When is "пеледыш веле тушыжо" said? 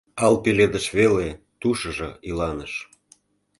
0.43-2.09